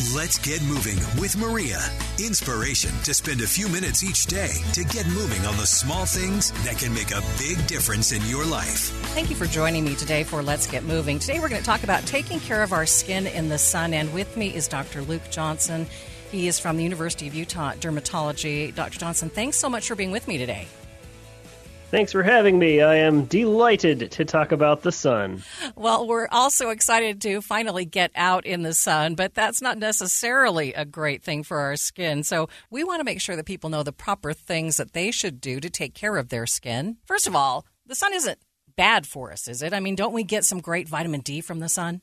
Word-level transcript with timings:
Let's 0.00 0.38
get 0.38 0.62
moving 0.62 0.96
with 1.20 1.36
Maria. 1.36 1.78
Inspiration 2.18 2.90
to 3.04 3.12
spend 3.12 3.42
a 3.42 3.46
few 3.46 3.68
minutes 3.68 4.02
each 4.02 4.24
day 4.24 4.48
to 4.72 4.82
get 4.84 5.06
moving 5.08 5.44
on 5.44 5.58
the 5.58 5.66
small 5.66 6.06
things 6.06 6.52
that 6.64 6.78
can 6.78 6.94
make 6.94 7.10
a 7.10 7.22
big 7.38 7.64
difference 7.66 8.10
in 8.10 8.24
your 8.24 8.46
life. 8.46 8.88
Thank 9.12 9.28
you 9.28 9.36
for 9.36 9.44
joining 9.44 9.84
me 9.84 9.94
today 9.94 10.24
for 10.24 10.42
Let's 10.42 10.66
Get 10.66 10.84
Moving. 10.84 11.18
Today 11.18 11.38
we're 11.38 11.50
going 11.50 11.60
to 11.60 11.66
talk 11.66 11.82
about 11.82 12.06
taking 12.06 12.40
care 12.40 12.62
of 12.62 12.72
our 12.72 12.86
skin 12.86 13.26
in 13.26 13.50
the 13.50 13.58
sun, 13.58 13.92
and 13.92 14.10
with 14.14 14.38
me 14.38 14.54
is 14.54 14.68
Dr. 14.68 15.02
Luke 15.02 15.28
Johnson. 15.30 15.86
He 16.32 16.48
is 16.48 16.58
from 16.58 16.78
the 16.78 16.82
University 16.82 17.28
of 17.28 17.34
Utah 17.34 17.74
Dermatology. 17.74 18.74
Dr. 18.74 18.98
Johnson, 18.98 19.28
thanks 19.28 19.58
so 19.58 19.68
much 19.68 19.86
for 19.86 19.96
being 19.96 20.12
with 20.12 20.26
me 20.26 20.38
today. 20.38 20.66
Thanks 21.90 22.12
for 22.12 22.22
having 22.22 22.56
me. 22.56 22.80
I 22.80 22.94
am 22.98 23.24
delighted 23.24 24.12
to 24.12 24.24
talk 24.24 24.52
about 24.52 24.82
the 24.82 24.92
sun. 24.92 25.42
Well, 25.74 26.06
we're 26.06 26.28
also 26.30 26.70
excited 26.70 27.20
to 27.22 27.40
finally 27.40 27.84
get 27.84 28.12
out 28.14 28.46
in 28.46 28.62
the 28.62 28.74
sun, 28.74 29.16
but 29.16 29.34
that's 29.34 29.60
not 29.60 29.76
necessarily 29.76 30.72
a 30.72 30.84
great 30.84 31.24
thing 31.24 31.42
for 31.42 31.58
our 31.58 31.74
skin. 31.74 32.22
So 32.22 32.48
we 32.70 32.84
want 32.84 33.00
to 33.00 33.04
make 33.04 33.20
sure 33.20 33.34
that 33.34 33.44
people 33.44 33.70
know 33.70 33.82
the 33.82 33.92
proper 33.92 34.32
things 34.32 34.76
that 34.76 34.92
they 34.92 35.10
should 35.10 35.40
do 35.40 35.58
to 35.58 35.68
take 35.68 35.92
care 35.92 36.16
of 36.16 36.28
their 36.28 36.46
skin. 36.46 36.98
First 37.06 37.26
of 37.26 37.34
all, 37.34 37.66
the 37.86 37.96
sun 37.96 38.14
isn't 38.14 38.38
bad 38.76 39.04
for 39.04 39.32
us, 39.32 39.48
is 39.48 39.60
it? 39.60 39.74
I 39.74 39.80
mean, 39.80 39.96
don't 39.96 40.14
we 40.14 40.22
get 40.22 40.44
some 40.44 40.60
great 40.60 40.88
vitamin 40.88 41.22
D 41.22 41.40
from 41.40 41.58
the 41.58 41.68
sun? 41.68 42.02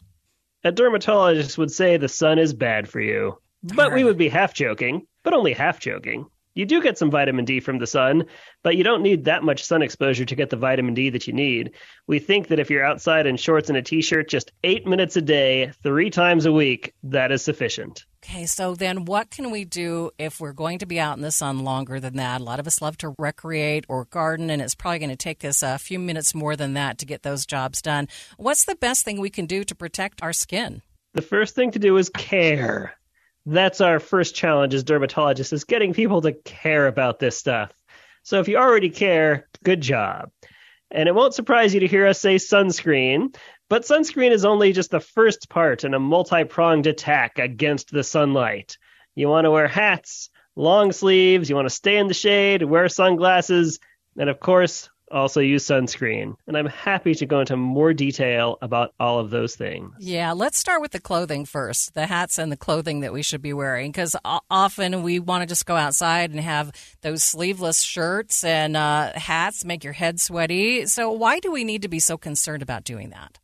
A 0.66 0.72
dermatologist 0.74 1.58
would 1.58 1.72
say 1.72 1.96
the 1.96 2.10
sun 2.10 2.40
is 2.40 2.54
bad 2.54 2.90
for 2.90 3.00
you, 3.00 3.38
but 3.64 3.94
we 3.94 4.04
would 4.04 4.18
be 4.18 4.28
half 4.28 4.54
joking, 4.54 5.08
but 5.24 5.34
only 5.34 5.54
half 5.54 5.80
joking 5.80 6.26
you 6.58 6.66
do 6.66 6.82
get 6.82 6.98
some 6.98 7.12
vitamin 7.12 7.46
D 7.46 7.60
from 7.60 7.78
the 7.78 7.86
sun, 7.86 8.26
but 8.64 8.76
you 8.76 8.84
don't 8.84 9.04
need 9.04 9.26
that 9.26 9.44
much 9.44 9.64
sun 9.64 9.84
exposure 9.84 10.26
to 10.26 10.36
get 10.36 10.50
the 10.50 10.58
vitamin 10.58 10.96
D 10.96 11.12
that 11.12 11.28
you 11.28 11.34
need. 11.34 11.72
We 12.08 12.18
think 12.18 12.48
that 12.48 12.60
if 12.60 12.72
you're 12.72 12.84
outside 12.84 13.28
in 13.28 13.38
shorts 13.38 13.70
and 13.70 13.78
a 13.78 13.84
t 13.84 14.02
shirt 14.02 14.28
just 14.28 14.52
eight 14.64 14.88
minutes 14.88 15.16
a 15.16 15.22
day, 15.22 15.72
three 15.84 16.10
times 16.10 16.48
a 16.48 16.52
week, 16.52 16.96
that 17.04 17.32
is 17.32 17.44
sufficient. 17.44 18.06
Okay, 18.26 18.48
so 18.48 18.74
then 18.74 19.06
what 19.06 19.30
can 19.30 19.52
we 19.52 19.66
do 19.66 20.10
if 20.18 20.42
we're 20.42 20.52
going 20.52 20.80
to 20.80 20.88
be 20.88 21.00
out 21.00 21.16
in 21.16 21.22
the 21.22 21.32
sun 21.32 21.64
longer 21.64 22.00
than 22.00 22.16
that? 22.16 22.42
A 22.42 22.44
lot 22.44 22.60
of 22.60 22.66
us 22.66 22.82
love 22.82 22.98
to 22.98 23.14
recreate 23.20 23.86
or 23.88 24.06
garden, 24.06 24.50
and 24.50 24.60
it's 24.60 24.74
probably 24.74 24.98
going 24.98 25.12
to 25.12 25.16
take 25.16 25.46
us 25.46 25.62
a 25.62 25.78
few 25.78 26.00
minutes 26.00 26.34
more 26.34 26.56
than 26.56 26.74
that 26.74 26.98
to 26.98 27.06
get 27.06 27.22
those 27.22 27.46
jobs 27.46 27.84
done. 27.84 28.08
What's 28.38 28.66
the 28.66 28.76
best 28.76 29.06
thing 29.06 29.22
we 29.22 29.30
can 29.30 29.46
do 29.46 29.64
to 29.64 29.76
protect 29.76 30.24
our 30.24 30.34
skin? 30.34 30.82
The 31.14 31.22
first 31.22 31.54
thing 31.54 31.72
to 31.72 31.80
do 31.80 31.98
is 31.98 32.10
care 32.10 32.97
that's 33.48 33.80
our 33.80 34.00
first 34.00 34.36
challenge 34.36 34.74
as 34.74 34.84
dermatologists 34.84 35.54
is 35.54 35.64
getting 35.64 35.94
people 35.94 36.22
to 36.22 36.34
care 36.34 36.86
about 36.86 37.18
this 37.18 37.38
stuff. 37.38 37.72
So 38.24 38.42
if 38.42 38.50
you 38.50 38.58
already 38.58 38.90
care, 38.90 39.48
good 39.64 39.80
job. 39.80 40.32
And 40.92 41.08
it 41.08 41.16
won't 41.16 41.34
surprise 41.34 41.74
you 41.74 41.80
to 41.80 41.88
hear 41.88 42.06
us 42.06 42.20
say 42.20 42.36
sunscreen, 42.36 43.34
but 43.70 43.84
sunscreen 43.84 44.32
is 44.32 44.44
only 44.44 44.74
just 44.74 44.92
the 44.92 45.00
first 45.00 45.50
part 45.50 45.86
in 45.86 45.94
a 45.94 46.00
multi 46.00 46.44
pronged 46.44 46.88
attack 46.88 47.40
against 47.40 47.90
the 47.90 48.04
sunlight. 48.04 48.78
You 49.16 49.30
want 49.30 49.46
to 49.46 49.52
wear 49.52 49.68
hats, 49.68 50.30
long 50.58 50.92
sleeves, 50.92 51.50
you 51.50 51.56
want 51.56 51.68
to 51.70 51.74
stay 51.74 51.98
in 51.98 52.08
the 52.08 52.14
shade, 52.14 52.64
wear 52.64 52.90
sunglasses, 52.90 53.80
and 54.18 54.30
of 54.30 54.42
course, 54.42 54.90
also 55.12 55.42
use 55.42 55.66
sunscreen. 55.66 56.36
And 56.48 56.58
I'm 56.58 56.66
happy 56.66 57.14
to 57.16 57.26
go 57.26 57.40
into 57.40 57.56
more 57.56 57.94
detail 57.94 58.58
about 58.62 58.94
all 59.00 59.20
of 59.20 59.30
those 59.30 59.56
things. 59.56 59.94
Yeah, 60.00 60.34
let's 60.34 60.58
start 60.58 60.82
with 60.82 60.92
the 60.92 61.00
clothing 61.00 61.46
first 61.46 61.94
the 61.94 62.06
hats 62.06 62.38
and 62.38 62.52
the 62.52 62.58
clothing 62.58 63.02
that 63.02 63.14
we 63.14 63.22
should 63.22 63.42
be 63.42 63.54
wearing. 63.54 63.92
Because 63.92 64.16
often 64.50 65.04
we 65.04 65.20
want 65.20 65.42
to 65.42 65.48
just 65.48 65.66
go 65.66 65.76
outside 65.76 66.32
and 66.32 66.40
have 66.40 66.72
those 67.02 67.24
sleeveless 67.24 67.82
shirts 67.82 68.44
and 68.44 68.76
uh, 68.78 69.14
hats 69.14 69.66
make 69.66 69.84
your 69.84 69.94
head 69.94 70.20
sweaty. 70.20 70.86
So, 70.86 71.12
why 71.12 71.40
do 71.40 71.52
we 71.52 71.64
need 71.64 71.84
to 71.84 71.88
be 71.88 72.00
so 72.00 72.18
concerned 72.18 72.62
about 72.62 72.84
doing 72.84 73.10
that? 73.12 73.40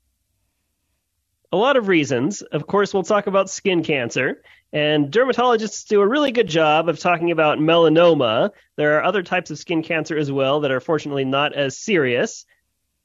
A 1.52 1.58
lot 1.58 1.78
of 1.78 1.88
reasons. 1.88 2.42
Of 2.42 2.66
course, 2.66 2.94
we'll 2.94 3.04
talk 3.04 3.28
about 3.28 3.50
skin 3.50 3.84
cancer. 3.84 4.42
And 4.74 5.12
dermatologists 5.12 5.88
do 5.88 6.02
a 6.02 6.08
really 6.08 6.32
good 6.32 6.48
job 6.48 6.90
of 6.90 6.98
talking 6.98 7.30
about 7.30 7.60
melanoma. 7.60 8.50
There 8.76 8.98
are 8.98 9.04
other 9.04 9.22
types 9.22 9.52
of 9.52 9.60
skin 9.60 9.84
cancer 9.84 10.18
as 10.18 10.32
well 10.32 10.62
that 10.62 10.72
are 10.72 10.80
fortunately 10.80 11.26
not 11.26 11.54
as 11.54 11.78
serious. 11.78 12.46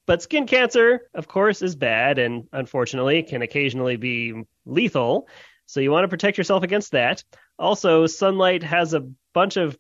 But 0.06 0.22
skin 0.22 0.46
cancer, 0.46 1.02
of 1.14 1.28
course, 1.28 1.60
is 1.60 1.76
bad 1.76 2.18
and 2.18 2.48
unfortunately 2.54 3.22
can 3.22 3.42
occasionally 3.42 3.96
be 3.96 4.44
lethal. 4.64 5.28
So 5.66 5.80
you 5.80 5.90
want 5.90 6.04
to 6.04 6.08
protect 6.08 6.38
yourself 6.38 6.62
against 6.62 6.92
that. 6.92 7.22
Also, 7.58 8.06
sunlight 8.06 8.62
has 8.62 8.94
a 8.94 9.06
bunch 9.34 9.58
of 9.58 9.76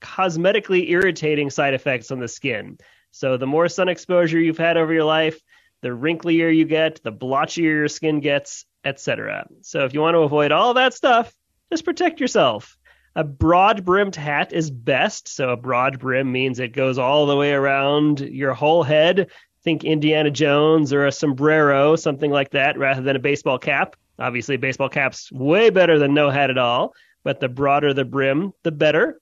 cosmetically 0.00 0.90
irritating 0.90 1.50
side 1.50 1.74
effects 1.74 2.12
on 2.12 2.20
the 2.20 2.28
skin. 2.28 2.78
So 3.10 3.36
the 3.36 3.48
more 3.48 3.68
sun 3.68 3.88
exposure 3.88 4.38
you've 4.38 4.56
had 4.56 4.76
over 4.76 4.92
your 4.92 5.04
life, 5.04 5.40
the 5.82 5.88
wrinklier 5.88 6.54
you 6.54 6.64
get, 6.64 7.02
the 7.02 7.12
blotchier 7.12 7.62
your 7.62 7.88
skin 7.88 8.20
gets, 8.20 8.66
etc. 8.84 9.46
So 9.62 9.84
if 9.84 9.94
you 9.94 10.00
want 10.00 10.14
to 10.14 10.20
avoid 10.20 10.52
all 10.52 10.74
that 10.74 10.94
stuff, 10.94 11.32
just 11.70 11.84
protect 11.84 12.20
yourself. 12.20 12.76
A 13.16 13.24
broad 13.24 13.84
brimmed 13.84 14.16
hat 14.16 14.52
is 14.52 14.70
best. 14.70 15.28
So 15.28 15.50
a 15.50 15.56
broad 15.56 15.98
brim 15.98 16.30
means 16.30 16.58
it 16.58 16.72
goes 16.72 16.98
all 16.98 17.26
the 17.26 17.36
way 17.36 17.52
around 17.52 18.20
your 18.20 18.54
whole 18.54 18.82
head. 18.82 19.30
Think 19.64 19.84
Indiana 19.84 20.30
Jones 20.30 20.92
or 20.92 21.06
a 21.06 21.12
sombrero, 21.12 21.96
something 21.96 22.30
like 22.30 22.50
that, 22.50 22.78
rather 22.78 23.02
than 23.02 23.16
a 23.16 23.20
baseball 23.20 23.58
cap. 23.58 23.96
Obviously, 24.18 24.56
baseball 24.56 24.88
cap's 24.88 25.30
way 25.32 25.70
better 25.70 25.98
than 25.98 26.14
no 26.14 26.30
hat 26.30 26.50
at 26.50 26.58
all, 26.58 26.94
but 27.24 27.40
the 27.40 27.48
broader 27.48 27.92
the 27.92 28.04
brim, 28.04 28.52
the 28.62 28.72
better. 28.72 29.20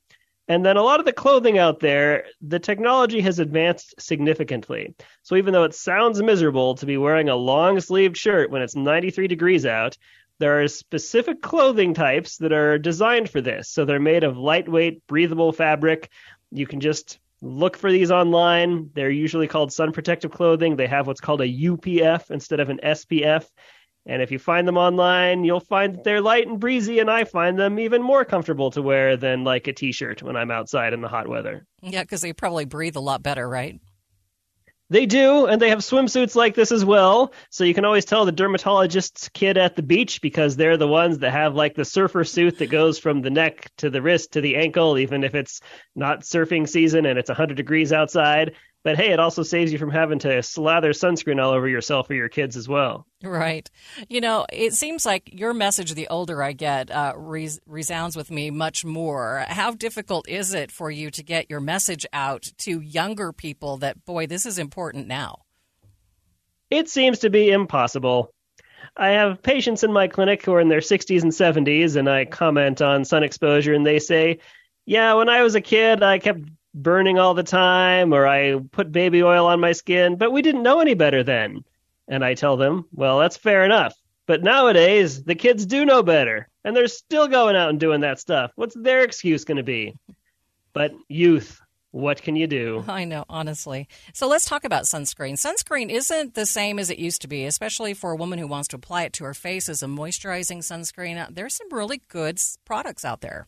And 0.49 0.65
then 0.65 0.79
a 0.79 0.83
lot 0.83 0.99
of 0.99 1.05
the 1.05 1.13
clothing 1.13 1.59
out 1.59 1.81
there, 1.81 2.25
the 2.41 2.59
technology 2.59 3.21
has 3.21 3.39
advanced 3.39 3.95
significantly. 3.99 4.95
So 5.23 5.37
even 5.37 5.53
though 5.53 5.65
it 5.65 5.75
sounds 5.75 6.23
miserable 6.23 6.75
to 6.77 6.87
be 6.87 6.97
wearing 6.97 7.29
a 7.29 7.37
long 7.37 7.79
sleeved 7.81 8.17
shirt 8.17 8.51
when 8.51 8.63
it's 8.63 8.75
93 8.75 9.29
degrees 9.29 9.67
out, 9.67 9.99
there 10.39 10.63
are 10.63 10.69
specific 10.69 11.43
clothing 11.43 11.93
types 11.93 12.39
that 12.39 12.53
are 12.53 12.79
designed 12.79 13.29
for 13.29 13.43
this. 13.43 13.69
So 13.69 13.85
they're 13.85 14.01
made 14.01 14.25
of 14.25 14.39
lightweight, 14.39 15.07
breathable 15.07 15.53
fabric. 15.53 16.11
You 16.51 16.67
can 16.67 16.81
just 16.81 17.19
look 17.43 17.77
for 17.77 17.93
these 17.93 18.11
online. 18.11 18.91
They're 18.95 19.11
usually 19.11 19.49
called 19.49 19.73
sun 19.73 19.93
protective 19.93 20.31
clothing. 20.31 20.77
They 20.77 20.87
have 20.87 21.07
what's 21.07 21.21
called 21.21 21.43
a 21.43 21.49
UPF 21.49 22.31
instead 22.31 22.61
of 22.61 22.71
an 22.71 22.81
SPF. 22.83 23.45
And 24.09 24.23
if 24.23 24.31
you 24.31 24.39
find 24.39 24.67
them 24.67 24.79
online, 24.79 25.45
you'll 25.45 25.61
find 25.61 25.95
that 25.95 26.03
they're 26.03 26.23
light 26.23 26.49
and 26.49 26.59
breezy, 26.59 26.99
and 26.99 27.11
I 27.11 27.25
find 27.25 27.59
them 27.59 27.79
even 27.79 28.03
more 28.03 28.25
comfortable 28.25 28.71
to 28.71 28.81
wear 28.81 29.19
than 29.19 29.45
like 29.45 29.69
a 29.69 29.73
t 29.75 29.93
shirt 29.93 30.23
when 30.23 30.35
I'm 30.35 30.51
outside 30.51 30.95
in 30.95 31.03
the 31.03 31.09
hot 31.09 31.29
weather. 31.29 31.67
Yeah, 31.83 32.03
because 32.03 32.23
they 32.23 32.33
probably 32.33 32.65
breathe 32.65 32.97
a 32.97 33.01
lot 33.01 33.23
better, 33.23 33.47
right? 33.47 33.79
They 34.91 35.05
do, 35.05 35.45
and 35.45 35.61
they 35.61 35.69
have 35.69 35.81
swimsuits 35.81 36.35
like 36.35 36.55
this 36.55 36.73
as 36.73 36.83
well. 36.83 37.35
So 37.51 37.65
you 37.65 37.75
can 37.75 37.85
always 37.85 38.07
tell 38.07 38.25
the 38.25 38.33
dermatologist's 38.33 39.29
kid 39.29 39.59
at 39.59 39.77
the 39.77 39.83
beach 39.83 40.23
because 40.23 40.57
they're 40.57 40.79
the 40.79 40.89
ones 40.89 41.19
that 41.19 41.33
have 41.33 41.55
like 41.55 41.75
the 41.75 41.85
surfer 41.85 42.25
suit 42.25 42.59
that 42.59 42.71
goes 42.71 42.99
from 42.99 43.21
the 43.21 43.29
neck 43.29 43.71
to 43.77 43.91
the 43.91 44.01
wrist 44.01 44.33
to 44.33 44.41
the 44.41 44.57
ankle, 44.57 44.97
even 44.97 45.25
if 45.25 45.35
it's 45.35 45.61
not 45.95 46.23
surfing 46.23 46.67
season 46.67 47.05
and 47.05 47.19
it's 47.19 47.29
100 47.29 47.55
degrees 47.55 47.93
outside. 47.93 48.55
But 48.89 48.97
hey, 48.97 49.13
it 49.13 49.21
also 49.21 49.43
saves 49.43 49.71
you 49.71 49.77
from 49.77 49.91
having 49.91 50.19
to 50.21 50.43
slather 50.43 50.95
sunscreen 50.95 51.45
all 51.45 51.51
over 51.51 51.69
yourself 51.69 52.09
or 52.09 52.15
your 52.15 52.31
kids 52.31 52.57
as 52.57 52.67
well. 52.67 53.07
Right. 53.23 53.71
You 54.09 54.23
know, 54.23 54.47
it 54.51 54.73
seems 54.73 55.05
like 55.05 55.29
your 55.31 55.53
message, 55.53 55.93
the 55.93 56.09
older 56.09 56.43
I 56.43 56.53
get, 56.53 56.91
uh, 56.91 57.13
res- 57.15 57.61
resounds 57.67 58.17
with 58.17 58.31
me 58.31 58.51
much 58.51 58.87
more. 58.87 59.45
How 59.47 59.73
difficult 59.73 60.27
is 60.27 60.55
it 60.55 60.73
for 60.73 60.91
you 60.91 61.11
to 61.11 61.23
get 61.23 61.51
your 61.51 61.61
message 61.61 62.07
out 62.15 62.51
to 62.61 62.81
younger 62.81 63.31
people 63.31 63.77
that, 63.77 64.07
boy, 64.07 64.27
this 64.27 64.47
is 64.47 64.59
important 64.59 65.07
now? 65.07 65.43
It 66.71 66.89
seems 66.89 67.19
to 67.19 67.29
be 67.29 67.51
impossible. 67.51 68.33
I 68.97 69.09
have 69.11 69.43
patients 69.43 69.85
in 69.85 69.93
my 69.93 70.09
clinic 70.09 70.43
who 70.43 70.55
are 70.55 70.63
in 70.63 70.69
their 70.69 70.81
60s 70.81 71.23
and 71.23 71.31
70s, 71.33 71.97
and 71.97 72.09
I 72.09 72.25
comment 72.25 72.81
on 72.81 73.05
sun 73.05 73.23
exposure, 73.23 73.75
and 73.75 73.85
they 73.85 73.99
say, 73.99 74.39
Yeah, 74.87 75.13
when 75.13 75.29
I 75.29 75.43
was 75.43 75.57
a 75.57 75.61
kid, 75.61 76.03
I 76.03 76.19
kept 76.21 76.41
burning 76.83 77.19
all 77.19 77.35
the 77.35 77.43
time 77.43 78.13
or 78.13 78.27
I 78.27 78.59
put 78.73 78.93
baby 78.93 79.23
oil 79.23 79.47
on 79.47 79.61
my 79.61 79.73
skin, 79.73 80.17
but 80.17 80.33
we 80.33 80.43
didn't 80.43 80.63
know 80.63 80.81
any 80.81 80.95
better 80.95 81.23
then. 81.23 81.65
And 82.09 82.25
I 82.25 82.35
tell 82.35 82.57
them, 82.57 82.87
well, 82.93 83.19
that's 83.19 83.37
fair 83.37 83.65
enough. 83.65 83.95
But 84.27 84.43
nowadays, 84.43 85.25
the 85.25 85.35
kids 85.35 85.65
do 85.65 85.87
know 85.87 86.03
better, 86.03 86.49
and 86.63 86.77
they're 86.77 86.87
still 86.87 87.29
going 87.29 87.57
out 87.57 87.71
and 87.71 87.81
doing 87.81 88.03
that 88.03 88.21
stuff. 88.21 88.53
What's 88.57 88.75
their 88.75 89.03
excuse 89.03 89.45
going 89.45 89.57
to 89.57 89.63
be? 89.63 89.95
But 90.75 90.93
youth, 91.09 91.59
what 91.93 92.21
can 92.21 92.37
you 92.37 92.47
do? 92.47 92.85
I 92.89 93.05
know, 93.05 93.25
honestly. 93.29 93.89
So 94.13 94.29
let's 94.29 94.45
talk 94.45 94.65
about 94.65 94.85
sunscreen. 94.85 95.35
Sunscreen 95.35 95.91
isn't 95.91 96.35
the 96.35 96.45
same 96.45 96.79
as 96.79 96.91
it 96.91 96.99
used 96.99 97.23
to 97.23 97.29
be, 97.29 97.45
especially 97.47 97.95
for 97.95 98.11
a 98.11 98.17
woman 98.17 98.39
who 98.39 98.47
wants 98.47 98.69
to 98.69 98.77
apply 98.77 99.05
it 99.05 99.15
to 99.15 99.25
her 99.25 99.35
face 99.35 99.69
as 99.69 99.83
a 99.83 99.87
moisturizing 99.87 100.59
sunscreen. 100.59 101.35
There's 101.35 101.55
some 101.55 101.69
really 101.71 102.03
good 102.09 102.39
products 102.67 103.07
out 103.07 103.23
there. 103.23 103.47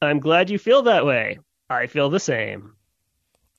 I'm 0.00 0.18
glad 0.18 0.50
you 0.50 0.58
feel 0.58 0.82
that 0.82 1.06
way. 1.06 1.38
I 1.72 1.86
feel 1.86 2.10
the 2.10 2.20
same. 2.20 2.74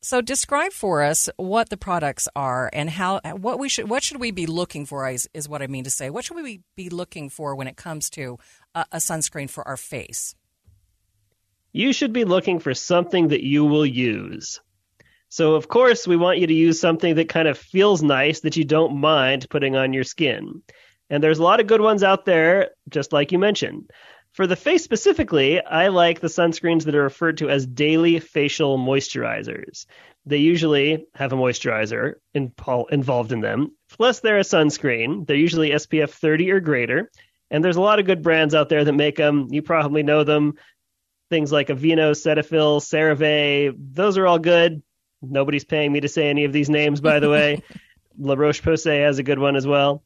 So 0.02 0.20
describe 0.20 0.74
for 0.74 1.02
us 1.02 1.30
what 1.38 1.70
the 1.70 1.78
products 1.78 2.28
are 2.36 2.70
and 2.74 2.90
how 2.90 3.22
what 3.38 3.58
we 3.58 3.70
should 3.70 3.90
what 3.90 4.04
should 4.04 4.20
we 4.20 4.32
be 4.32 4.46
looking 4.46 4.86
for 4.86 5.10
is, 5.10 5.30
is 5.34 5.48
what 5.48 5.62
I 5.62 5.68
mean 5.68 5.86
to 5.86 5.90
say. 5.90 6.10
What 6.10 6.26
should 6.26 6.36
we 6.36 6.62
be 6.76 6.90
looking 6.90 7.30
for 7.30 7.56
when 7.56 7.68
it 7.68 7.78
comes 7.78 8.10
to 8.12 8.38
a, 8.76 8.86
a 8.92 8.98
sunscreen 8.98 9.50
for 9.50 9.66
our 9.66 9.78
face? 9.78 10.36
You 11.72 11.94
should 11.94 12.12
be 12.12 12.26
looking 12.26 12.60
for 12.60 12.74
something 12.74 13.30
that 13.30 13.44
you 13.44 13.64
will 13.64 13.86
use. 13.86 14.60
So 15.30 15.56
of 15.56 15.70
course 15.70 16.06
we 16.06 16.18
want 16.18 16.40
you 16.40 16.48
to 16.48 16.54
use 16.54 16.82
something 16.82 17.16
that 17.16 17.30
kind 17.30 17.48
of 17.48 17.58
feels 17.58 18.04
nice 18.04 18.42
that 18.42 18.58
you 18.58 18.66
don't 18.66 19.00
mind 19.00 19.50
putting 19.50 19.78
on 19.78 19.94
your 19.94 20.04
skin. 20.04 20.62
And 21.10 21.24
there's 21.24 21.40
a 21.40 21.44
lot 21.44 21.62
of 21.62 21.68
good 21.68 21.82
ones 21.82 22.04
out 22.04 22.26
there, 22.26 22.72
just 22.90 23.14
like 23.14 23.32
you 23.32 23.40
mentioned. 23.40 23.90
For 24.34 24.48
the 24.48 24.56
face 24.56 24.84
specifically, 24.84 25.64
I 25.64 25.90
like 25.90 26.20
the 26.20 26.28
sunscreens 26.28 26.86
that 26.86 26.96
are 26.96 27.04
referred 27.04 27.38
to 27.38 27.52
as 27.52 27.68
daily 27.68 28.20
facial 28.20 28.80
moisturizers. 28.80 29.86
They 30.26 30.38
usually 30.38 31.06
have 31.14 31.34
a 31.34 31.36
moisturizer 31.36 32.16
in, 32.34 32.52
involved 32.90 33.32
in 33.32 33.42
them. 33.42 33.76
Plus, 33.92 34.22
they're 34.22 34.40
a 34.40 34.42
sunscreen. 34.42 35.28
They're 35.28 35.36
usually 35.36 35.70
SPF 35.70 36.10
30 36.10 36.50
or 36.50 36.60
greater. 36.62 37.12
And 37.52 37.64
there's 37.64 37.76
a 37.76 37.82
lot 37.82 38.00
of 38.00 38.08
good 38.08 38.24
brands 38.24 38.56
out 38.56 38.70
there 38.70 38.84
that 38.84 38.94
make 38.94 39.18
them. 39.18 39.50
You 39.52 39.62
probably 39.62 40.02
know 40.02 40.24
them. 40.24 40.56
Things 41.30 41.52
like 41.52 41.68
Aveeno, 41.68 42.14
Cetaphil, 42.14 42.82
CeraVe. 42.82 43.76
Those 43.78 44.18
are 44.18 44.26
all 44.26 44.40
good. 44.40 44.82
Nobody's 45.22 45.66
paying 45.66 45.92
me 45.92 46.00
to 46.00 46.10
say 46.10 46.28
any 46.30 46.46
of 46.46 46.54
these 46.54 46.72
names, 46.72 47.02
by 47.02 47.20
the 47.20 47.30
way. 47.30 47.62
La 48.18 48.34
Roche 48.34 48.64
Posay 48.64 49.04
has 49.06 49.20
a 49.20 49.24
good 49.24 49.40
one 49.40 49.56
as 49.56 49.68
well 49.68 50.04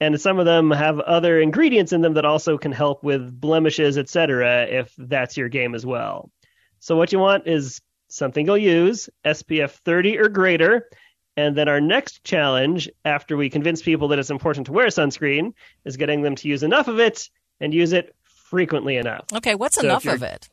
and 0.00 0.20
some 0.20 0.38
of 0.38 0.44
them 0.44 0.70
have 0.70 1.00
other 1.00 1.40
ingredients 1.40 1.92
in 1.92 2.02
them 2.02 2.14
that 2.14 2.24
also 2.24 2.58
can 2.58 2.72
help 2.72 3.02
with 3.02 3.40
blemishes, 3.40 3.96
etc., 3.96 4.66
if 4.66 4.92
that's 4.98 5.36
your 5.36 5.48
game 5.48 5.74
as 5.74 5.86
well. 5.86 6.30
So 6.80 6.96
what 6.96 7.12
you 7.12 7.18
want 7.18 7.46
is 7.46 7.80
something 8.08 8.46
you'll 8.46 8.58
use, 8.58 9.08
SPF 9.24 9.70
30 9.70 10.18
or 10.18 10.28
greater, 10.28 10.88
and 11.36 11.56
then 11.56 11.68
our 11.68 11.80
next 11.80 12.24
challenge, 12.24 12.88
after 13.04 13.36
we 13.36 13.50
convince 13.50 13.82
people 13.82 14.08
that 14.08 14.18
it's 14.18 14.30
important 14.30 14.66
to 14.66 14.72
wear 14.72 14.86
sunscreen, 14.86 15.52
is 15.84 15.96
getting 15.96 16.22
them 16.22 16.34
to 16.36 16.48
use 16.48 16.62
enough 16.62 16.88
of 16.88 16.98
it 16.98 17.28
and 17.60 17.74
use 17.74 17.92
it 17.92 18.14
frequently 18.22 18.96
enough. 18.96 19.24
Okay, 19.34 19.54
what's 19.54 19.76
so 19.76 19.82
enough 19.82 20.06
of 20.06 20.22
it? 20.22 20.48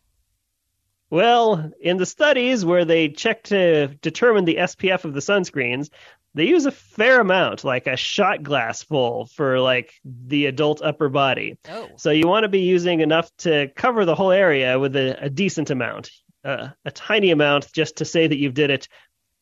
Well, 1.10 1.72
in 1.80 1.98
the 1.98 2.06
studies 2.06 2.66
where 2.66 2.86
they 2.86 3.10
check 3.10 3.44
to 3.44 3.88
determine 4.01 4.46
the 4.46 4.56
SPF 4.56 5.06
of 5.06 5.13
the 5.13 5.19
sunscreens, 5.19 5.89
they 6.35 6.47
use 6.47 6.65
a 6.65 6.71
fair 6.71 7.21
amount, 7.21 7.63
like 7.63 7.88
a 7.88 7.95
shot 7.95 8.44
glass 8.44 8.83
full 8.83 9.27
for 9.27 9.59
like 9.59 9.94
the 10.03 10.47
adult 10.47 10.81
upper 10.81 11.09
body. 11.09 11.57
Oh. 11.69 11.89
So 11.97 12.09
you 12.09 12.27
want 12.27 12.44
to 12.44 12.50
be 12.50 12.62
using 12.62 13.01
enough 13.01 13.30
to 13.39 13.68
cover 13.75 14.06
the 14.06 14.15
whole 14.15 14.31
area 14.31 14.80
with 14.80 14.95
a, 14.95 15.25
a 15.25 15.30
decent 15.30 15.69
amount. 15.69 16.09
Uh, 16.44 16.69
a 16.83 16.91
tiny 16.91 17.31
amount 17.31 17.71
just 17.71 17.97
to 17.97 18.06
say 18.06 18.27
that 18.27 18.38
you've 18.38 18.53
did 18.53 18.69
it 18.69 18.88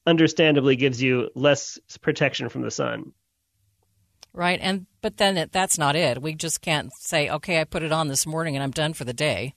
understandably 0.06 0.76
gives 0.76 1.02
you 1.02 1.30
less 1.36 1.80
protection 2.02 2.50
from 2.50 2.62
the 2.62 2.72
sun. 2.72 3.14
Right, 4.34 4.60
and 4.62 4.86
but 5.02 5.18
then 5.18 5.38
it, 5.38 5.52
that's 5.52 5.78
not 5.78 5.96
it. 5.96 6.22
We 6.22 6.36
just 6.36 6.62
can't 6.62 6.92
say, 6.94 7.30
"Okay, 7.30 7.60
I 7.60 7.66
put 7.66 7.84
it 7.84 7.92
on 7.92 8.08
this 8.08 8.26
morning 8.26 8.56
and 8.56 8.64
I'm 8.64 8.72
done 8.72 8.94
for 8.94 9.04
the 9.04 9.14
day." 9.14 9.56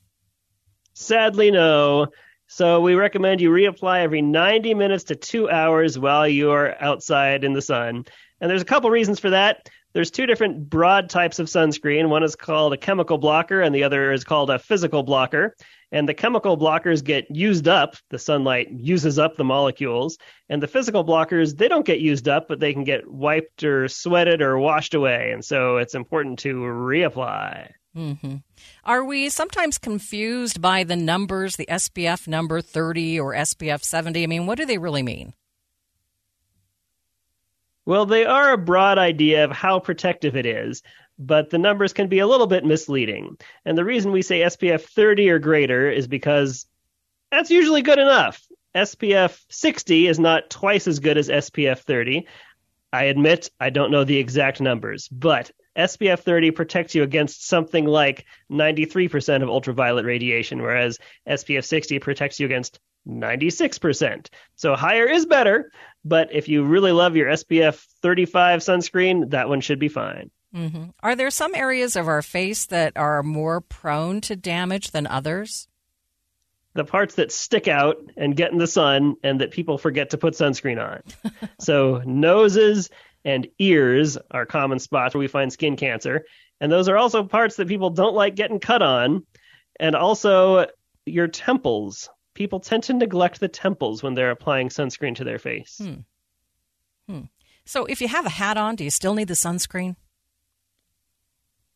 Sadly, 0.95 1.51
no. 1.51 2.09
So 2.55 2.81
we 2.81 2.95
recommend 2.95 3.41
you 3.41 3.51
reapply 3.51 4.03
every 4.03 4.23
90 4.23 4.75
minutes 4.75 5.03
to 5.05 5.17
two 5.17 5.51
hours 5.51 5.99
while 5.99 6.29
you're 6.29 6.81
outside 6.81 7.43
in 7.43 7.53
the 7.53 7.61
sun. 7.61 8.05
And 8.41 8.49
there's 8.49 8.63
a 8.63 8.65
couple 8.65 8.91
reasons 8.91 9.19
for 9.19 9.31
that. 9.31 9.69
There's 9.93 10.13
two 10.13 10.27
different 10.27 10.71
broad 10.71 11.11
types 11.11 11.41
of 11.41 11.49
sunscreen. 11.49 12.11
One 12.11 12.23
is 12.23 12.37
called 12.37 12.73
a 12.73 12.77
chemical 12.77 13.19
blocker, 13.19 13.61
and 13.61 13.75
the 13.75 13.83
other 13.83 14.13
is 14.13 14.23
called 14.23 14.51
a 14.51 14.61
physical 14.61 15.03
blocker. 15.03 15.57
And 15.91 16.09
the 16.09 16.15
chemical 16.15 16.57
blockers 16.57 17.03
get 17.03 17.29
used 17.29 17.67
up. 17.67 17.97
The 18.11 18.21
sunlight 18.21 18.69
uses 18.71 19.19
up 19.19 19.37
the 19.37 19.43
molecules. 19.43 20.17
And 20.49 20.63
the 20.63 20.69
physical 20.69 21.05
blockers, 21.05 21.57
they 21.57 21.67
don't 21.67 21.85
get 21.85 21.99
used 21.99 22.29
up, 22.29 22.47
but 22.47 22.61
they 22.61 22.73
can 22.73 22.85
get 22.85 23.11
wiped 23.11 23.65
or 23.65 23.89
sweated 23.89 24.43
or 24.43 24.61
washed 24.61 24.95
away. 24.95 25.33
And 25.33 25.45
so 25.45 25.79
it's 25.79 25.97
important 25.97 26.39
to 26.41 26.55
reapply. 26.55 27.73
Mm-hmm. 27.97 28.37
Are 28.85 29.05
we 29.05 29.29
sometimes 29.29 29.79
confused 29.79 30.61
by 30.61 30.85
the 30.85 30.97
numbers, 30.97 31.57
the 31.57 31.67
SPF 31.67 32.27
number 32.27 32.61
30 32.61 33.21
or 33.21 33.35
SPF 33.35 33.85
70? 33.85 34.23
I 34.23 34.27
mean, 34.27 34.47
what 34.47 34.59
do 34.59 34.67
they 34.67 34.79
really 34.79 35.03
mean? 35.03 35.35
Well, 37.87 38.07
they 38.07 38.25
are 38.25 38.53
a 38.53 38.59
broad 38.59 38.99
idea 38.99 39.45
of 39.45 39.53
how 39.53 39.79
protective 39.79 40.37
it 40.37 40.47
is, 40.47 40.83
but 41.19 41.51
the 41.51 41.59
numbers 41.59 41.93
can 41.93 42.09
be 42.09 42.19
a 42.19 42.27
little 42.27 42.47
bit 42.47 42.65
misleading. 42.65 43.37
And 43.65 43.77
the 43.77 43.85
reason 43.85 44.11
we 44.11 44.23
say 44.23 44.41
SPF 44.41 44.83
30 44.83 45.29
or 45.31 45.39
greater 45.39 45.91
is 45.91 46.09
because 46.09 46.67
that's 47.31 47.51
usually 47.51 47.83
good 47.83 47.99
enough. 47.99 48.43
SPF 48.75 49.41
60 49.51 50.09
is 50.09 50.19
not 50.19 50.51
twice 50.51 50.89
as 50.89 50.99
good 50.99 51.17
as 51.17 51.29
SPF 51.29 51.81
30. 51.81 52.27
I 52.95 53.05
admit 53.05 53.51
I 53.59 53.71
don't 53.71 53.91
know 53.91 54.05
the 54.05 54.19
exact 54.19 54.61
numbers, 54.61 55.09
but 55.09 55.51
SPF 55.77 56.21
30 56.21 56.53
protects 56.53 56.95
you 56.95 57.03
against 57.03 57.49
something 57.49 57.85
like 57.85 58.25
93% 58.53 59.43
of 59.43 59.49
ultraviolet 59.49 60.05
radiation, 60.05 60.63
whereas 60.63 61.01
SPF 61.29 61.65
60 61.65 61.99
protects 61.99 62.39
you 62.39 62.47
against 62.47 62.79
96%. 63.09 64.29
So 64.55 64.77
higher 64.77 65.07
is 65.07 65.27
better, 65.27 65.73
but 66.05 66.33
if 66.33 66.49
you 66.49 66.63
really 66.63 66.93
love 66.93 67.17
your 67.17 67.31
SPF 67.31 67.85
35 68.01 68.61
sunscreen, 68.61 69.31
that 69.31 69.49
one 69.49 69.61
should 69.61 69.81
be 69.81 69.89
fine. 69.89 70.31
Mm-hmm. 70.55 70.85
Are 71.03 71.17
there 71.17 71.31
some 71.31 71.57
areas 71.57 71.97
of 71.97 72.07
our 72.07 72.23
face 72.23 72.67
that 72.67 72.93
are 72.97 73.25
more 73.25 73.61
prone 73.61 74.21
to 74.23 74.37
damage 74.37 74.93
than 74.93 75.09
others? 75.09 75.67
The 76.75 76.85
parts 76.85 77.15
that 77.17 77.31
stick 77.31 77.69
out 77.69 77.97
and 78.17 78.37
get 78.37 78.53
in 78.53 78.59
the 78.59 78.67
sun 78.67 79.17
and 79.23 79.41
that 79.41 79.53
people 79.53 79.79
forget 79.79 80.11
to 80.11 80.19
put 80.19 80.35
sunscreen 80.35 80.83
on. 80.83 81.03
so, 81.61 82.03
noses 82.05 82.91
and 83.25 83.47
ears 83.59 84.19
are 84.31 84.45
common 84.45 84.79
spots 84.79 85.15
where 85.15 85.21
we 85.21 85.29
find 85.29 85.53
skin 85.53 85.77
cancer. 85.77 86.25
And 86.61 86.71
those 86.71 86.89
are 86.89 86.97
also 86.97 87.25
parts 87.25 87.57
that 87.57 87.69
people 87.69 87.91
don't 87.91 88.15
like 88.15 88.35
getting 88.35 88.61
cut 88.61 88.83
on. 88.83 89.25
And 89.79 89.95
also 89.95 90.67
your 91.07 91.29
temples. 91.29 92.09
People 92.35 92.61
tend 92.61 92.85
to 92.85 92.95
neglect 92.95 93.41
the 93.41 93.49
temples 93.49 94.03
when 94.03 94.15
they're 94.15 94.31
applying 94.31 94.69
sunscreen 94.69 95.17
to 95.17 95.25
their 95.25 95.39
face. 95.39 95.79
Hmm. 95.79 96.01
Hmm. 97.09 97.25
So 97.65 97.85
if 97.87 98.01
you 98.01 98.09
have 98.09 98.27
a 98.27 98.31
hat 98.31 98.57
on, 98.57 98.77
do 98.77 98.85
you 98.85 98.91
still 98.91 99.15
need 99.15 99.29
the 99.29 99.35
sunscreen? 99.35 99.97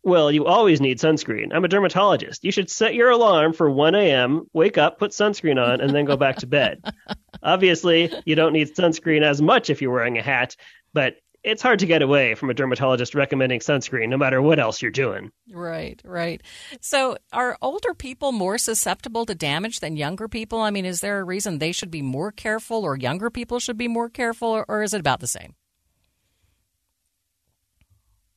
Well, 0.05 0.31
you 0.31 0.47
always 0.47 0.81
need 0.81 0.99
sunscreen. 0.99 1.53
I'm 1.53 1.65
a 1.65 1.69
dermatologist. 1.69 2.45
You 2.45 2.53
should 2.53 2.71
set 2.71 2.95
your 2.95 3.11
alarm 3.11 3.53
for 3.53 3.69
1 3.69 3.95
a.m., 3.95 4.47
wake 4.53 4.79
up, 4.79 4.99
put 4.99 5.11
sunscreen 5.11 5.63
on, 5.63 5.81
and 5.81 5.95
then 5.95 6.05
go 6.05 6.17
back 6.17 6.37
to 6.37 6.47
bed. 6.47 6.83
Obviously, 7.43 8.13
you 8.25 8.35
don't 8.35 8.53
need 8.53 8.75
sunscreen 8.75 9.23
as 9.23 9.43
much 9.43 9.71
if 9.71 9.83
you're 9.83 9.93
wearing 9.93 10.17
a 10.17 10.23
hat, 10.23 10.57
but 10.93 11.17
it's 11.45 11.63
hard 11.63 11.79
to 11.79 11.87
get 11.87 12.03
away 12.03 12.35
from 12.35 12.51
a 12.51 12.55
dermatologist 12.55 13.15
recommending 13.15 13.61
sunscreen 13.61 14.09
no 14.09 14.17
matter 14.17 14.43
what 14.43 14.59
else 14.59 14.83
you're 14.83 14.91
doing. 14.91 15.31
Right, 15.53 16.01
right. 16.05 16.43
So, 16.81 17.17
are 17.33 17.57
older 17.63 17.95
people 17.95 18.33
more 18.33 18.59
susceptible 18.59 19.25
to 19.27 19.35
damage 19.35 19.81
than 19.81 19.97
younger 19.97 20.29
people? 20.29 20.61
I 20.61 20.71
mean, 20.71 20.85
is 20.85 21.01
there 21.01 21.21
a 21.21 21.25
reason 21.25 21.59
they 21.59 21.73
should 21.73 21.91
be 21.91 22.03
more 22.03 22.33
careful 22.33 22.83
or 22.85 22.97
younger 22.97 23.31
people 23.31 23.61
should 23.61 23.79
be 23.79 23.89
more 23.89 24.09
careful, 24.09 24.49
or, 24.49 24.65
or 24.69 24.83
is 24.83 24.95
it 24.95 25.01
about 25.01 25.21
the 25.21 25.27
same? 25.27 25.55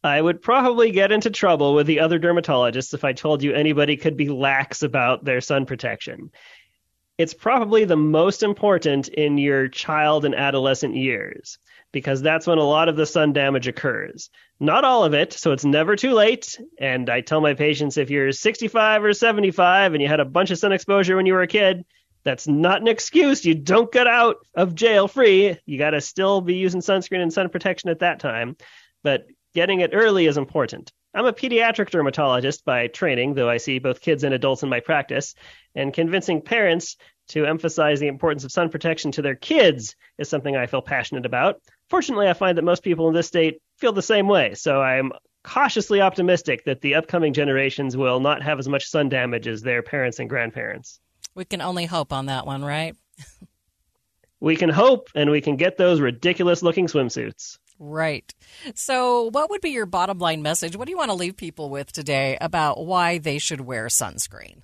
I 0.04 0.20
would 0.20 0.42
probably 0.42 0.92
get 0.92 1.12
into 1.12 1.30
trouble 1.30 1.76
with 1.76 1.86
the 1.86 2.00
other 2.00 2.20
dermatologists 2.20 2.94
if 2.94 3.04
I 3.04 3.14
told 3.14 3.44
you 3.44 3.54
anybody 3.54 3.98
could 3.98 4.18
be 4.18 4.30
lax 4.30 4.82
about 4.82 5.24
their 5.24 5.42
sun 5.42 5.66
protection. 5.66 6.32
It's 7.18 7.36
probably 7.36 7.86
the 7.86 7.98
most 7.98 8.42
important 8.42 9.10
in 9.10 9.38
your 9.38 9.68
child 9.68 10.26
and 10.26 10.34
adolescent 10.34 10.96
years 10.96 11.60
because 11.92 12.22
that's 12.22 12.48
when 12.48 12.58
a 12.58 12.64
lot 12.64 12.90
of 12.90 12.96
the 12.96 13.06
sun 13.06 13.34
damage 13.34 13.68
occurs. 13.68 14.30
Not 14.60 14.86
all 14.86 15.04
of 15.04 15.14
it, 15.14 15.34
so 15.34 15.52
it's 15.52 15.66
never 15.66 15.96
too 15.96 16.14
late. 16.14 16.60
And 16.80 17.10
I 17.10 17.22
tell 17.22 17.42
my 17.42 17.54
patients 17.54 17.98
if 17.98 18.10
you're 18.10 18.32
65 18.32 19.04
or 19.04 19.14
75 19.14 19.94
and 19.94 20.02
you 20.02 20.08
had 20.08 20.20
a 20.20 20.26
bunch 20.26 20.50
of 20.50 20.58
sun 20.58 20.72
exposure 20.72 21.16
when 21.16 21.26
you 21.28 21.34
were 21.34 21.42
a 21.42 21.48
kid, 21.48 21.86
that's 22.24 22.48
not 22.48 22.82
an 22.82 22.88
excuse. 22.88 23.46
You 23.46 23.56
don't 23.56 23.92
get 23.92 24.08
out 24.08 24.38
of 24.56 24.74
jail 24.74 25.08
free. 25.08 25.58
You 25.66 25.78
got 25.78 25.92
to 25.92 26.02
still 26.02 26.42
be 26.42 26.56
using 26.56 26.82
sunscreen 26.82 27.22
and 27.22 27.34
sun 27.34 27.50
protection 27.50 27.90
at 27.90 28.00
that 28.00 28.20
time. 28.20 28.56
But 29.04 29.26
getting 29.54 29.82
it 29.82 29.92
early 29.94 30.26
is 30.26 30.38
important. 30.38 30.92
I'm 31.14 31.26
a 31.26 31.34
pediatric 31.34 31.90
dermatologist 31.90 32.64
by 32.64 32.88
training, 32.88 33.34
though 33.34 33.50
I 33.50 33.58
see 33.58 33.80
both 33.80 34.02
kids 34.02 34.24
and 34.24 34.34
adults 34.34 34.64
in 34.64 34.70
my 34.70 34.80
practice, 34.80 35.36
and 35.76 35.94
convincing 35.94 36.42
parents 36.42 36.96
to 37.30 37.46
emphasize 37.46 38.00
the 38.00 38.08
importance 38.08 38.44
of 38.44 38.52
sun 38.52 38.70
protection 38.70 39.12
to 39.14 39.22
their 39.22 39.36
kids 39.36 39.96
is 40.18 40.30
something 40.30 40.56
I 40.56 40.68
feel 40.68 40.82
passionate 40.82 41.26
about. 41.26 41.62
Fortunately, 41.90 42.28
I 42.28 42.34
find 42.34 42.58
that 42.58 42.64
most 42.64 42.84
people 42.84 43.08
in 43.10 43.14
this 43.14 43.28
state 43.28 43.62
feel 43.78 43.92
the 43.92 44.02
same 44.02 44.28
way, 44.28 44.54
so 44.54 44.82
I'm 44.82 45.12
cautiously 45.44 46.02
optimistic 46.02 46.64
that 46.66 46.82
the 46.82 46.96
upcoming 46.96 47.34
generations 47.34 47.98
will 47.98 48.20
not 48.20 48.42
have 48.44 48.60
as 48.60 48.68
much 48.68 48.88
sun 48.88 49.10
damage 49.10 49.48
as 49.48 49.62
their 49.62 49.82
parents 49.82 50.20
and 50.20 50.30
grandparents. 50.30 51.00
We 51.34 51.46
can 51.46 51.62
only 51.62 51.86
hope 51.86 52.14
on 52.14 52.28
that 52.28 52.46
one, 52.46 52.64
right? 52.64 52.96
we 54.40 54.56
can 54.56 54.70
hope, 54.70 55.10
and 55.16 55.30
we 55.30 55.42
can 55.42 55.56
get 55.56 55.78
those 55.78 56.00
ridiculous 56.00 56.62
looking 56.62 56.88
swimsuits. 56.88 57.58
Right. 57.84 58.32
So, 58.76 59.32
what 59.32 59.50
would 59.50 59.62
be 59.62 59.72
your 59.72 59.88
bottom 59.88 60.20
line 60.20 60.44
message? 60.44 60.76
What 60.76 60.86
do 60.86 60.92
you 60.92 60.98
want 60.98 61.10
to 61.10 61.16
leave 61.16 61.36
people 61.36 61.72
with 61.72 61.92
today 61.92 62.38
about 62.40 62.86
why 62.86 63.18
they 63.18 63.40
should 63.40 63.62
wear 63.62 63.88
sunscreen? 63.88 64.62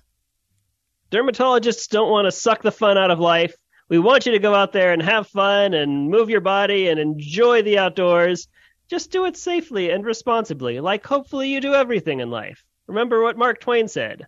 dermatologists 1.10 1.88
don't 1.88 2.10
want 2.10 2.26
to 2.26 2.32
suck 2.32 2.62
the 2.62 2.70
fun 2.70 2.98
out 2.98 3.10
of 3.10 3.18
life. 3.18 3.54
We 3.88 3.98
want 3.98 4.26
you 4.26 4.32
to 4.32 4.38
go 4.38 4.54
out 4.54 4.72
there 4.72 4.92
and 4.92 5.02
have 5.02 5.26
fun 5.26 5.74
and 5.74 6.10
move 6.10 6.28
your 6.28 6.42
body 6.42 6.88
and 6.88 7.00
enjoy 7.00 7.62
the 7.62 7.78
outdoors. 7.78 8.48
Just 8.88 9.10
do 9.10 9.24
it 9.24 9.36
safely 9.36 9.90
and 9.90 10.04
responsibly, 10.04 10.80
like 10.80 11.06
hopefully 11.06 11.48
you 11.48 11.60
do 11.60 11.74
everything 11.74 12.20
in 12.20 12.30
life. 12.30 12.62
Remember 12.86 13.22
what 13.22 13.38
Mark 13.38 13.60
Twain 13.60 13.88
said 13.88 14.26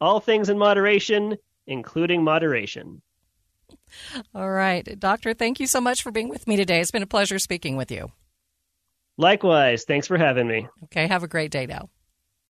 all 0.00 0.18
things 0.18 0.48
in 0.48 0.58
moderation, 0.58 1.36
including 1.68 2.24
moderation. 2.24 3.02
All 4.34 4.50
right. 4.50 4.98
Doctor, 4.98 5.32
thank 5.32 5.60
you 5.60 5.68
so 5.68 5.80
much 5.80 6.02
for 6.02 6.10
being 6.10 6.28
with 6.28 6.48
me 6.48 6.56
today. 6.56 6.80
It's 6.80 6.90
been 6.90 7.04
a 7.04 7.06
pleasure 7.06 7.38
speaking 7.38 7.76
with 7.76 7.92
you. 7.92 8.10
Likewise. 9.18 9.84
Thanks 9.84 10.06
for 10.06 10.18
having 10.18 10.46
me. 10.46 10.68
Okay. 10.84 11.06
Have 11.06 11.22
a 11.22 11.28
great 11.28 11.50
day 11.50 11.66
now. 11.66 11.88